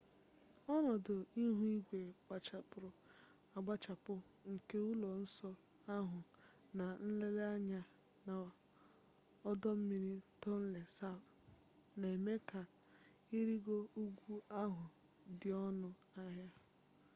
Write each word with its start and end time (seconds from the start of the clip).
ọnọdụ 0.75 1.15
ihu 1.43 1.63
igwe 1.77 1.99
gbachapụrụ 2.25 2.89
agbachapụ 3.55 4.13
nke 4.51 4.77
ụlọ 4.89 5.09
nsọ 5.21 5.49
ahụ 5.95 6.19
na 6.77 6.85
nlele 7.05 7.43
anya 7.55 7.81
na 8.25 8.33
ọdọ 9.49 9.69
mmiri 9.79 10.13
tonle 10.41 10.81
sap 10.97 11.19
na-eme 11.99 12.33
ka 12.49 12.61
ịrịgo 13.37 13.75
ugwu 14.03 14.33
ahụ 14.63 14.81
dị 15.39 15.49
ọnụ 15.67 15.89
ahịa 16.21 16.49